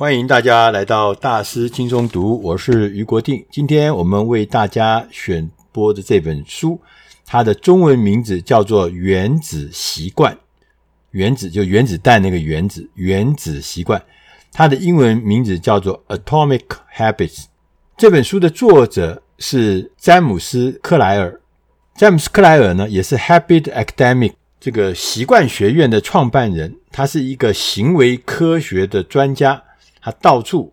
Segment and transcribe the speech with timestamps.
[0.00, 3.44] 欢迎大家来到大师轻松读，我是余国定。
[3.50, 6.80] 今天我们为大家选播的这本书，
[7.26, 10.32] 它的中文名字叫做《原子习惯》。
[11.10, 14.02] 原子就原子弹那个原子，原子习惯。
[14.50, 16.62] 它的英文名字叫做《Atomic
[16.96, 17.36] Habits》。
[17.98, 21.38] 这本书的作者是詹姆斯·克莱尔。
[21.94, 26.76] 詹姆斯·克莱尔呢，也是 Habit Academic 这个习惯学院的创办人。
[26.90, 29.62] 他是一个行为科学的专家，
[30.00, 30.72] 他到处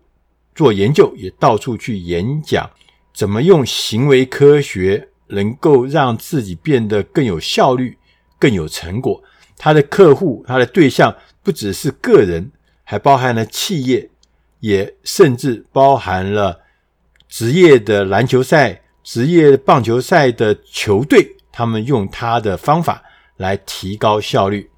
[0.54, 2.70] 做研究，也到处去演讲，
[3.14, 7.98] 怎么用行为科学能够让自己变得更有效率、
[8.38, 9.22] 更有成果。
[9.56, 12.50] 他的客户，他的对象不只是个人，
[12.84, 14.10] 还包含了企业，
[14.60, 16.60] 也甚至包含了
[17.28, 18.82] 职业的篮球赛。
[19.04, 23.02] 职业棒球赛的球队，他们用他的方法
[23.38, 24.70] 来提高效率。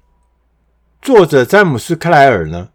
[1.01, 2.69] 作者詹姆斯·克莱尔呢，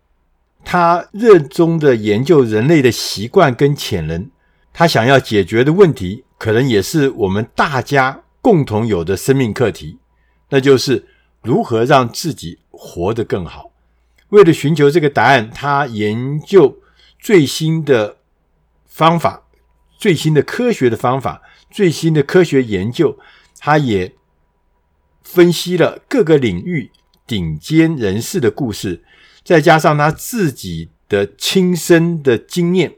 [0.69, 4.29] 他热衷的研究人类的习惯跟潜能，
[4.73, 10.01] 他想要解决的问题，可能也是我们大家共同有的生命课题，
[10.49, 11.07] 那就是
[11.41, 13.71] 如何让自己活得更好。
[14.31, 16.77] 为了寻求这个答案，他研究
[17.21, 18.17] 最新的
[18.85, 19.45] 方法。
[19.99, 23.19] 最新的科学的方法，最新的科学研究，
[23.61, 24.15] 他也
[25.23, 26.91] 分析了各个领域
[27.25, 29.05] 顶尖人士的故事，
[29.47, 32.97] 再加上他自己的亲身的经验，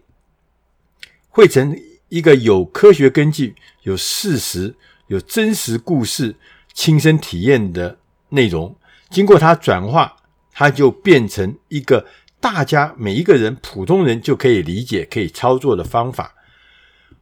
[1.29, 4.75] 汇成一个有科学根据、有事实、
[5.09, 6.35] 有真实故事、
[6.73, 7.99] 亲身体验的
[8.31, 8.75] 内容。
[9.11, 10.17] 经过他转化，
[10.51, 12.07] 他就变成一个
[12.41, 16.35] 大家每一个人普通人就可以理解、可以操作的方法。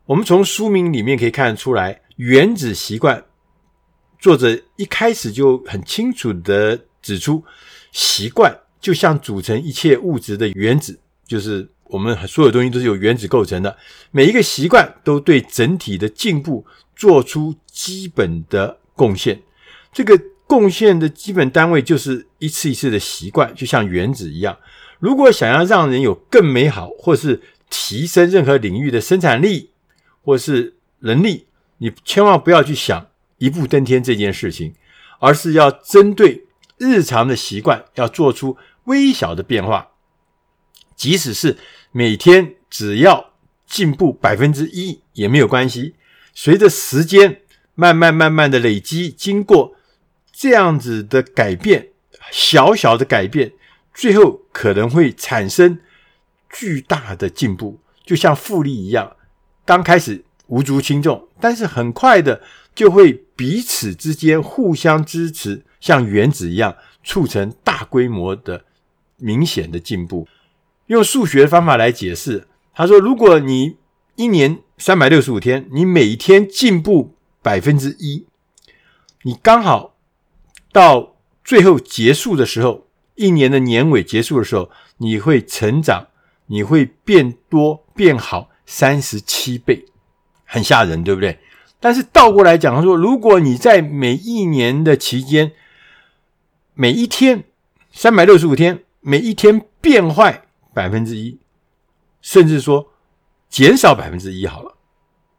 [0.05, 3.19] 我们从书名里面可以看得出来，《原子习惯》
[4.21, 7.45] 作者一开始就很清楚地指出，
[7.91, 13.77] 习惯就像组成一切物质的原子，就是我们所有东西都是由原子构成的。
[14.11, 19.43] 每一个习惯都对整体的进步做出基本的贡献。
[19.93, 24.57] 这个贡献的基本单位就是一次一次的习惯，就像原子一样。
[24.99, 29.71] 如果想要让人有更美好，或是提升任何领域的生产力，
[30.23, 31.47] 或是能力，
[31.79, 33.09] 你千万不要去想
[33.39, 34.75] 一步登天这件事情，
[35.19, 36.45] 而是要针对
[36.79, 38.57] 日常的习惯，要做出
[38.87, 39.93] 微小的变化。
[40.97, 41.59] 即使是
[41.93, 43.33] 每天只要
[43.67, 45.95] 进步百分之一也没有关系。
[46.35, 47.43] 随着时间
[47.75, 49.77] 慢慢慢慢的累积，经过
[50.33, 51.89] 这样子的改变，
[52.31, 53.53] 小小的改变，
[53.95, 55.79] 最后可能会产生
[56.51, 59.17] 巨大的进步，就像复利一样。
[59.65, 62.43] 刚开始无足轻重，但是很快的
[62.75, 68.66] 就会彼此之间互相支持，像原子一样，促成大规模的
[69.17, 70.27] 明显的进步。
[70.87, 73.77] 用数学方法来解释，他说：如果你
[74.15, 78.27] 一年三百六十五天，你每天进步百分之一，
[79.23, 79.97] 你刚好
[80.73, 86.09] 到最后结束的时候，一年的年尾结束的时候，你会成长，
[86.47, 88.51] 你会变多变好。
[88.69, 89.85] 三十七倍，
[90.45, 91.39] 很吓人，对不对？
[91.79, 95.53] 但是倒过来讲，他说，如果你在每一年的期间，
[96.75, 97.45] 每一天
[97.93, 101.39] 三百六十五天，每一天变坏百分之一，
[102.21, 102.91] 甚至说
[103.49, 104.75] 减少百分之一好了，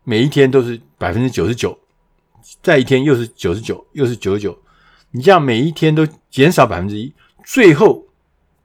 [0.05, 1.77] 每一天都是百分之九十九，
[2.63, 4.57] 再一天又是九十九，又是九十九，
[5.11, 7.13] 你这样每一天都减少百分之一，
[7.43, 8.05] 最后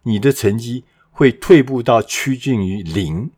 [0.04, 3.28] 你的成绩会退步到趋近于零。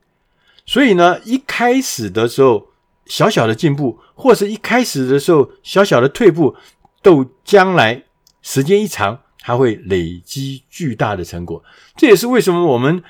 [0.66, 2.68] 所以呢，一开始的时候
[3.06, 6.54] 小小的进步，或是一开始的时候小小的退步，
[7.00, 8.02] 都将来
[8.42, 11.62] 时间一长，它会累积巨大的成果。
[11.96, 13.04] 这也是为什么我们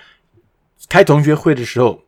[0.88, 2.02] 开同学会的时候，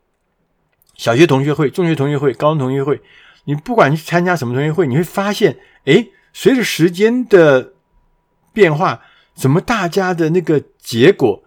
[0.97, 3.01] 小学同学会、中学同学会、高中同学会，
[3.45, 7.75] 你不管去参加什么同学会，你会发现，哎，随着时间的
[8.53, 9.01] 变化，
[9.33, 11.45] 怎么大家的那个结果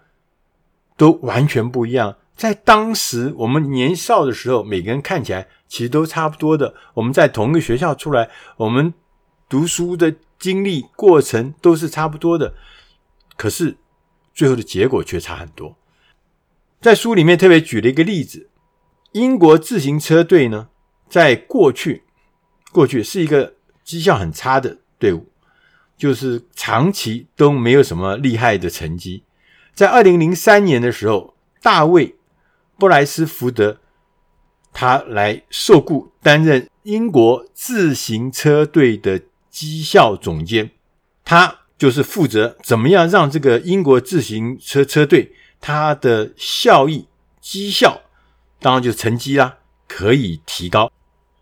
[0.96, 2.16] 都完全不一样。
[2.34, 6.74] 在当时我们年少的时候，每个人看起来其实都差不多的。
[6.94, 8.94] 我们在同一个学校出来，我们
[9.50, 12.56] 读书的经历过程都是差不多的。
[13.36, 13.78] 可是
[14.34, 15.76] 最后的结果却差很多。
[16.82, 18.50] 在书里面特别举了一个例子：
[19.12, 20.70] 英国自行车队呢，
[21.10, 22.04] 在过去
[22.72, 25.28] 过去是一个绩效很差的队伍，
[25.98, 29.24] 就是长期都没有什么厉害的成绩。
[29.74, 32.16] 在二零零三年的时候，大卫。
[32.78, 33.82] 布莱斯福德，
[34.72, 39.22] 他来受雇担任英国自行车队的
[39.60, 40.72] 绩效总监，
[41.26, 47.08] 他就是负责怎么样让这个英国自行车车队它的效益
[47.42, 48.02] 绩效，
[48.62, 50.90] 当然就成绩啦，可以提高。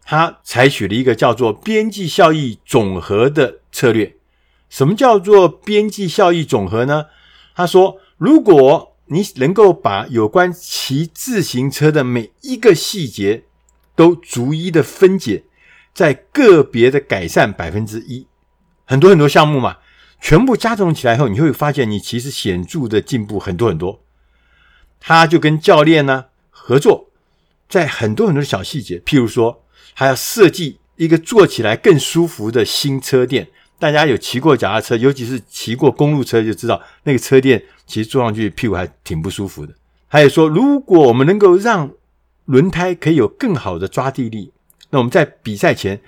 [0.03, 4.15] 他采取了一个叫做边际效益总和的策略。
[4.67, 7.05] 什么叫做边际效益总和呢？
[7.55, 13.43] 他说，如果你能够把有关骑自行车的每一个细节
[13.95, 15.43] 都逐一的分解，
[15.97, 18.27] 在个别的改善百分之一，
[18.85, 19.77] 很多很多项目嘛，
[20.21, 24.03] 全部加总起来后，你会发现你其实显著的进步很多很多。
[24.99, 27.09] 他就跟教练呢合作，
[27.67, 29.63] 在很多很多小细节，譬如说。
[29.99, 33.47] 还要设计一个坐起来更舒服的新车垫。
[33.79, 39.73] 大家有骑过脚踏车，尤其是骑过公路车，就知道那个车垫其实坐上去屁股还挺不舒服的。
[40.07, 41.89] 还有说，如果我们能够让
[42.45, 44.51] 轮胎可以有更好的抓地力，
[44.89, 45.99] 那我们在比赛前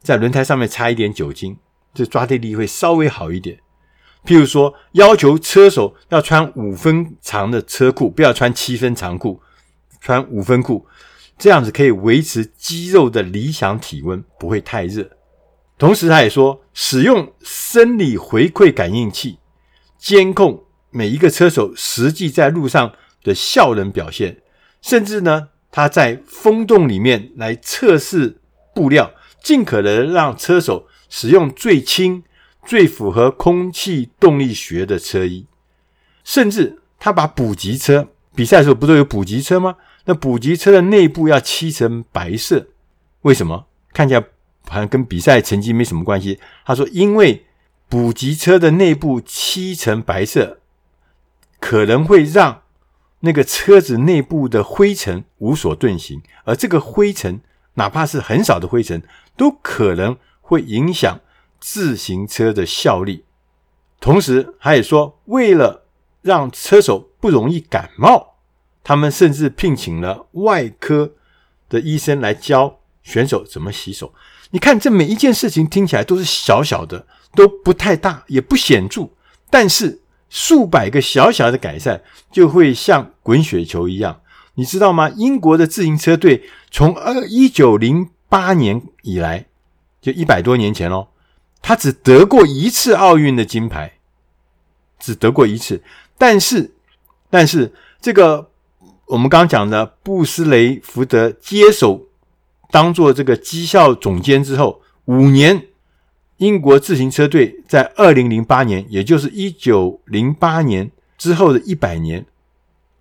[0.00, 1.56] 在轮胎上面擦一点酒精，
[1.92, 3.58] 这抓地力会稍微好一点。
[4.24, 9.40] 譬如说，要求车手要穿五分长的车裤，不要穿七分长裤，
[10.00, 10.86] 穿五分裤。
[11.38, 15.08] 这样子可以维持肌肉的理想体温，不会太热。
[15.78, 19.38] 同时，他也说，使用生理回馈感应器
[19.96, 22.92] 监控每一个车手实际在路上
[23.22, 24.42] 的效能表现，
[24.82, 28.38] 甚至呢，他在风洞里面来测试
[28.74, 32.24] 布料，尽可能让车手使用最轻、
[32.66, 35.46] 最符合空气动力学的车衣。
[36.24, 39.76] 甚至，他把补给车比赛的时候不都有补给车吗？
[40.06, 42.66] 那补给车的内部要漆成白色，
[43.22, 43.66] 为什么？
[43.92, 44.20] 看起来
[44.66, 46.40] 好像跟比赛成绩没什么关系。
[46.66, 47.46] 他说，因为
[47.88, 50.58] 补给车的内部漆成白色，
[51.60, 52.62] 可能会让
[53.20, 57.40] 那个车子内部的灰尘无所遁形，而这个灰尘，
[57.74, 59.02] 哪怕是很少的灰尘，
[59.36, 61.20] 都可能会影响
[61.60, 63.24] 自行车的效力。
[64.00, 65.86] 同时，他也说，为了
[66.22, 68.36] 让车手不容易感冒。
[68.84, 71.12] 他们甚至聘请了外科
[71.68, 74.14] 的医生来教选手怎么洗手。
[74.50, 79.10] 你看，这每一件事情听起来都是小小的，都不太大，也不显著，
[79.50, 84.20] 但是数百个小小的改善就会像滚雪球一样。
[84.54, 85.08] 你知道吗？
[85.10, 89.46] 英国的自行车队从二一九零八年以来，
[90.00, 91.08] 就一百多年前喽，
[91.62, 93.94] 他只得过一次奥运的金牌，
[94.98, 95.82] 只得过一次。
[96.16, 96.72] 但是，
[97.30, 98.50] 但是这个。
[99.10, 102.08] 我们刚刚讲的布斯雷福德接手
[102.70, 105.67] 当做这个绩效总监之后，五年，
[106.38, 112.26] 英国自行车队在二零零八年，也就是一九零八年之后的一百年，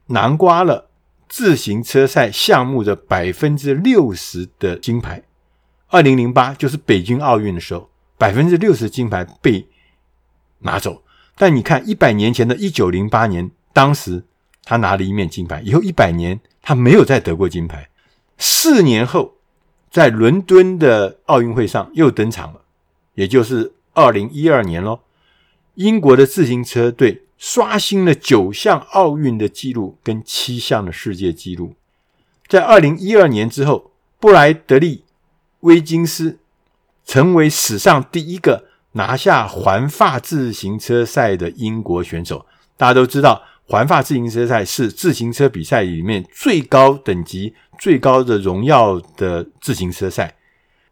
[0.07, 0.89] 囊括了
[1.27, 5.23] 自行车赛项目的百分之六十的金牌。
[5.87, 9.65] 二零零八就是北京奥运的时候，百分之六十金牌被
[10.59, 11.01] 拿走。
[11.35, 14.25] 但你看，一百年前的一九零八年，当时。
[14.69, 17.87] 他拿了一面金牌，以后一百年他没有再得过金牌。
[18.37, 19.35] 四年后，
[19.89, 22.59] 在伦敦的奥运会上又登场了，
[23.17, 25.01] 也就是二零一二年咯。
[25.73, 31.73] 英国的自行车队刷新了九项奥运的纪录跟七项的世界纪录。
[32.47, 34.97] 在二零一二年之后，布莱德利·
[35.61, 36.37] 威金斯
[37.03, 42.45] 成为史上第一个拿下环法自行车赛的英国选手。
[42.77, 43.43] 大家都知道。
[43.69, 50.37] 环法自行车赛是自行车比赛里面最高等级、最高的荣耀的自行车赛。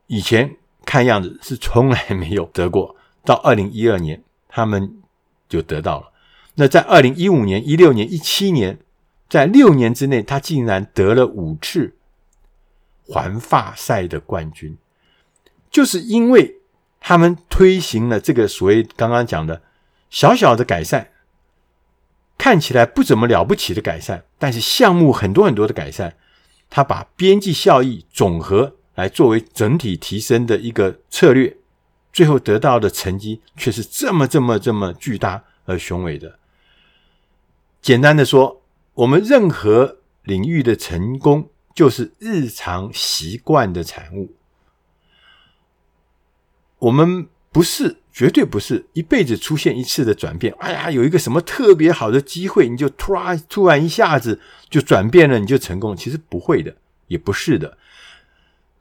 [0.08, 4.98] 以前看样子是从来没有得过，到二零一二年他们
[5.50, 6.12] 就得到了。
[6.56, 8.80] 那在二零一五年、一六年、一七年，
[9.28, 11.96] 在六年之内，他竟然得了五次
[13.08, 14.78] 环法赛的冠军，
[15.70, 16.58] 就是因为
[17.02, 19.62] 他们推行了这个所谓刚刚讲的
[20.10, 21.10] 小小的改善。
[22.38, 26.18] 看起来不怎么了不起的改善，但是项目很多很多的改善，
[26.70, 31.56] 他把边际效益总和来作为整体提升的一个策略，
[32.12, 36.40] 最后得到的成绩却是这么这么这么巨大而雄伟的。
[37.82, 38.64] 简单的说，
[38.96, 44.34] 我们任何领域的成功就是日常习惯的产物。
[46.80, 47.98] 我们不是。
[48.16, 50.56] 绝对不是一辈子出现一次的转变。
[50.60, 55.94] 哎呀，有一个什么特别好的机会，你就突然突然一下子就转变了，你就成功。
[55.94, 56.74] 其实不会的，
[57.08, 57.78] 也不是的。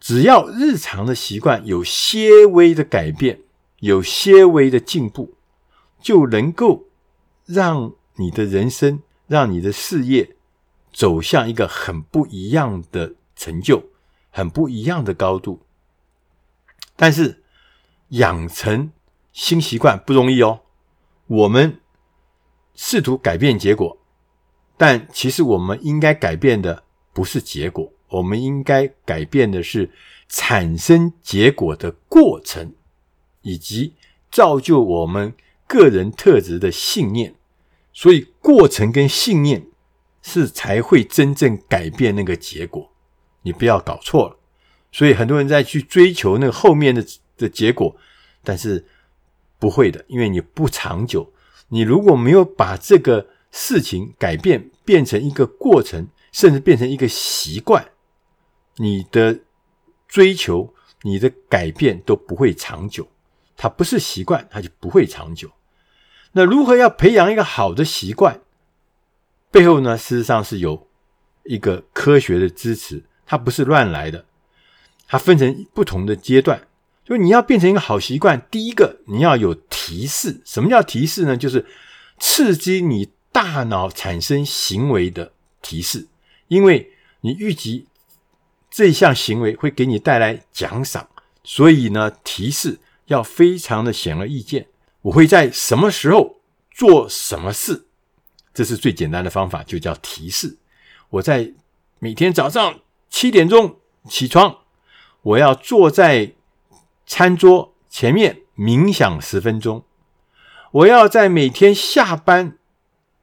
[0.04, 3.40] 只要日常的习惯有些微的改变，
[3.78, 5.32] 有些微的进步，
[5.98, 6.88] 就能够
[7.46, 10.36] 让你的人生、让你的事业
[10.92, 13.82] 走向一个很不一样的成就，
[14.30, 15.62] 很不一样的高度。
[16.96, 17.42] 但是
[18.08, 18.92] 养成。
[19.32, 20.60] 新习惯不容易哦，
[21.26, 21.80] 我们
[22.74, 23.98] 试图改变结果，
[24.76, 29.90] 但其实我们应该改变的不是结果，我们应该改变的是
[30.28, 32.72] 产生结果的过程，
[33.42, 33.94] 以及
[34.30, 35.34] 造就我们
[35.66, 37.34] 个人特质的信念。
[37.92, 39.66] 所以，过程跟信念
[40.20, 42.90] 是才会真正改变那个结果。
[43.42, 44.36] 你不要搞错了。
[44.90, 47.04] 所以，很多人在去追求那个后面的
[47.36, 47.96] 的结果，
[48.42, 48.84] 但是
[49.58, 51.32] 不会的，因为你不长久。
[51.68, 57.88] 你如果没有把这个事情改变，变成一个过程，甚至变成一个习惯，
[58.76, 59.40] 你的
[60.08, 63.08] 追求、你的改变都不会长久。
[63.56, 65.50] 它不是习惯，它就不会长久。
[66.32, 68.40] 那如何要培养一个好的习惯？
[69.50, 70.88] 背后呢，事实上是有
[71.44, 74.24] 一个科学的支持，它不是乱来的。
[75.06, 76.66] 它分成不同的阶段，
[77.04, 80.40] 就你要变成一个好习惯，第一个你要有提示。
[80.44, 81.36] 什么叫提示呢？
[81.36, 81.64] 就是
[82.18, 86.08] 刺激你大脑产生行为的提示，
[86.48, 86.90] 因为
[87.20, 87.86] 你预计
[88.74, 91.08] 这项行为会给你带来奖赏，
[91.44, 94.66] 所以呢，提示要非常的显而易见。
[95.02, 96.40] 我会在什么时候
[96.72, 97.86] 做什么事，
[98.52, 100.56] 这是最简单的方法，就叫提示。
[101.08, 101.52] 我在
[102.00, 103.76] 每天早上七点钟
[104.08, 104.58] 起床，
[105.22, 106.32] 我要坐在
[107.06, 109.84] 餐桌前面冥想十分钟。
[110.72, 112.58] 我要在每天下班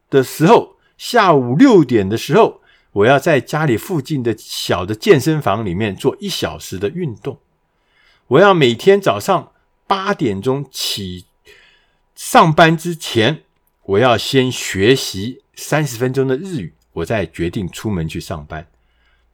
[0.09, 2.60] 的时候，下午六点的时候，
[2.93, 7.39] 我要在家里附近的小的健身房里面做一小时的运动。
[8.27, 9.51] 我要每天早上
[9.87, 11.25] 八点钟起。
[12.15, 13.43] 上班之前，
[13.83, 18.67] 我要先学习三十分钟的日语，我再决定出门去上班。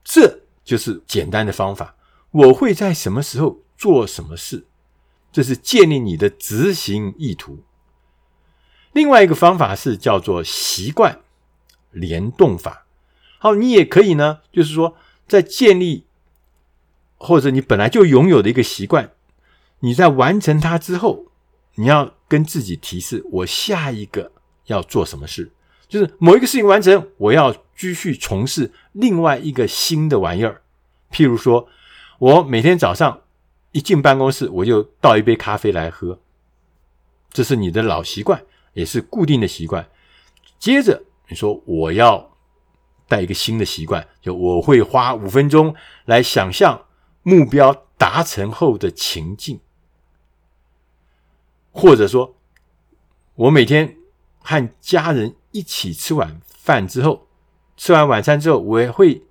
[0.03, 1.95] 这就是简单的方法。
[2.31, 4.65] 我会在什么时候做什么事，
[5.31, 7.63] 这是建立你的执行意图。
[8.93, 11.19] 另外一个方法是叫做习惯
[11.91, 12.86] 联动法。
[13.39, 14.95] 好，你也可以呢，就是说，
[15.27, 16.05] 在建立
[17.17, 19.11] 或者你本来就拥有的一个习惯，
[19.79, 21.25] 你在完成它之后。
[21.79, 24.31] 你要跟自己提示，我下一个
[24.65, 25.51] 要做什么事，
[25.87, 30.63] 就是某一个事情完成，我要继续从事另外一个新的玩意儿。
[31.11, 31.67] 譬如说，
[32.17, 33.21] 我每天早上
[33.73, 36.19] 一进办公室，我就倒一杯咖啡来喝，
[37.29, 39.87] 这是你的老习惯，也是固定的习惯。
[40.57, 42.35] 接着你说我要
[43.07, 46.85] 带一个新的习惯，就我会花五分钟来想象
[47.23, 49.59] 目标达成后的情境。
[51.71, 52.35] 或者说，
[53.35, 53.95] 我每天
[54.39, 57.27] 和家人一起吃晚饭之后，
[57.75, 59.21] 吃完晚餐之后，我也会，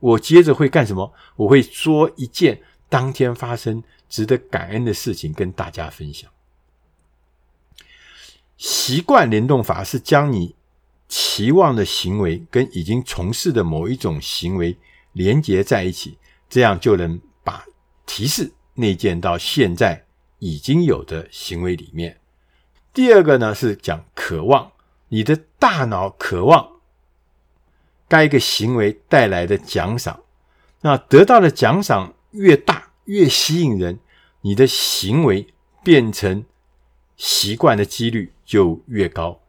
[0.00, 1.12] 我接着会干什么？
[1.36, 6.30] 我会说一件当天发生值得感恩的事情跟大家分享。
[8.56, 10.54] 习惯联动法是将你
[11.34, 14.76] 期望的行为跟已经从事的某一种行为
[15.12, 16.18] 连接在一起，
[16.50, 17.64] 这样就能把
[18.04, 20.04] 提示内建到现在。
[20.40, 22.20] 已经有的行为里面，
[22.92, 24.72] 第二个呢是讲渴望，
[25.08, 26.68] 你的大脑渴望
[28.06, 30.20] 该个行为带来的奖赏，
[30.82, 34.00] 那得到的奖赏越大越吸引人，
[34.42, 35.46] 你的行为
[35.82, 36.44] 变成
[37.16, 39.40] 习惯的几率就越高。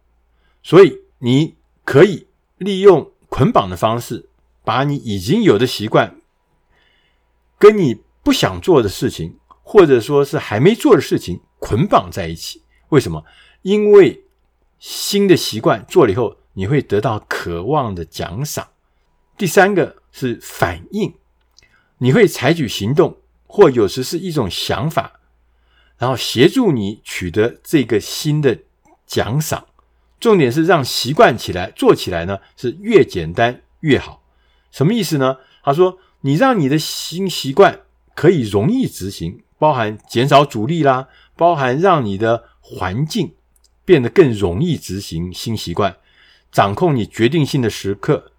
[0.62, 4.30] 所以你可以利用捆绑的方式，
[4.64, 6.20] 把你已经有的习惯
[7.58, 9.40] 跟你不想做的事情。
[9.66, 13.24] 或者说是还没做的事情捆绑在一起，为什么？
[13.62, 14.26] 因为
[14.78, 18.68] 新的习惯做了以后，你会得到渴望的奖赏。
[19.38, 21.16] 第三个是反应，
[22.00, 25.22] 你会采取行动，或有时是一种想法，
[25.98, 28.60] 然后协助你取得这个新的
[29.08, 29.66] 奖赏。
[30.24, 34.24] 重点是让习惯起来做起来呢，是越简单越好。
[34.72, 35.36] 什么意思呢？
[35.66, 37.82] 他说，你让你的新习惯
[38.16, 39.42] 可以容易执行。
[39.60, 43.34] 包含减少阻力啦，包含让你的环境
[43.84, 45.98] 变得更容易执行新习惯，
[46.52, 48.32] 掌控你决定性的时刻。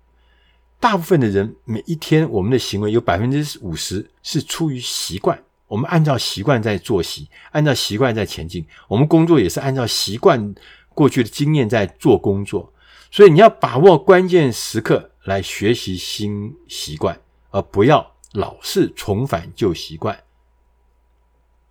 [0.81, 8.67] 大部分的人每一天，我们的行为有百分之五十是出于习惯，我们按照习惯在作息，按照习惯在前进。
[8.89, 10.55] 我们工作也是按照习惯
[10.95, 12.73] 过去的经验在做工作。
[13.11, 17.21] 所以你要把握关键时刻来学习新习惯，
[17.51, 20.25] 而不要老是重返旧习惯。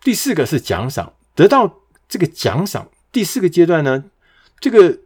[0.01, 2.89] 第四个是奖赏，得到这个奖赏。
[3.11, 4.05] 第四个阶段呢，
[4.59, 4.99] 这个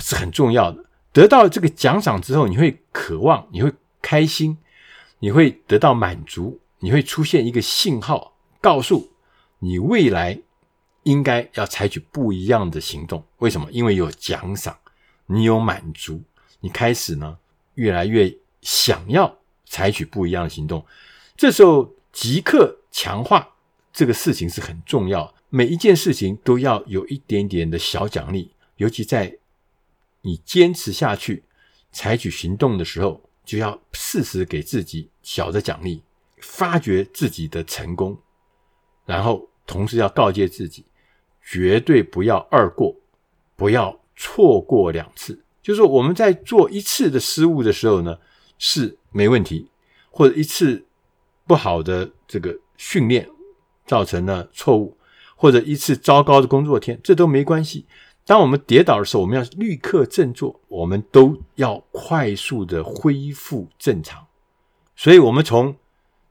[0.00, 0.84] 是很重要的。
[1.12, 4.58] 得到这个奖赏之后，你会渴望，你会开心，
[5.20, 9.12] 你会得到满足，你会出现一个信号，告诉
[9.60, 10.42] 你未来
[11.04, 13.24] 应该要采取不一样的行动。
[13.38, 13.70] 为什么？
[13.70, 14.76] 因为有奖赏，
[15.26, 16.22] 你有满足，
[16.60, 17.38] 你开始呢
[17.74, 20.84] 越来越想要采取不一样的行动。
[21.36, 23.54] 这时候即刻强化
[23.92, 29.36] 这个事情是很重要，每一件事情都要有一点点的小奖励，尤其在
[30.22, 31.44] 你坚持下去、
[31.92, 36.02] 采取行动的时候，就要适时给自己小的奖励，
[36.40, 38.16] 发掘自己的成功，
[39.04, 40.84] 然后同时要告诫自己，
[41.44, 42.96] 绝对不要二过，
[43.54, 45.40] 不要错过两次。
[45.62, 48.18] 就是说我们在做一次的失误的时候呢，
[48.58, 49.68] 是没问题，
[50.10, 50.84] 或者一次
[51.46, 53.28] 不好的这个训练
[53.86, 54.96] 造成了错误，
[55.36, 57.86] 或者一次糟糕的工作天，这都没关系。
[58.26, 64.26] 当我们跌倒的时候，我们要立刻振作，我们都要快速的恢复正常。
[64.96, 65.76] 所以，我们从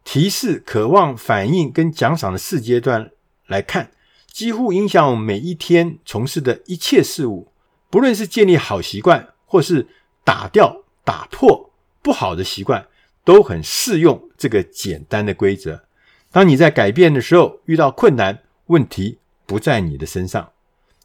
[0.03, 3.11] 提示、渴望、反应跟奖赏的四阶段
[3.45, 3.91] 来看，
[4.33, 7.53] 几乎影响我每一天从事的一切事物。
[7.91, 9.87] 不论是建立好习惯，或是
[10.23, 11.71] 打掉、打破
[12.01, 12.87] 不好的习惯，
[13.23, 15.83] 都很适用这个简单的规则。
[16.31, 20.51] 当你在改变的时候，遇到困难，问题不在你的身上。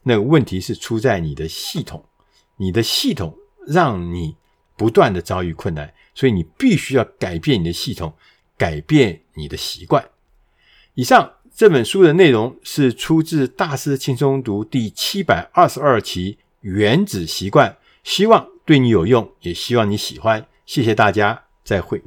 [0.04, 2.06] 那个问题是出在你的系统，
[2.56, 4.36] 你的系统让你
[4.74, 8.14] 不断的遭遇困难，所以你必须要改变你的系统，
[8.56, 10.08] 改变你的习惯。
[10.94, 17.68] 以上这本书的内容是出自《大师轻松读》第七百二十二期《原子习惯》，
[18.04, 20.46] 希望对你有用，也希望你喜欢。
[20.64, 22.00] 谢谢大家，再会。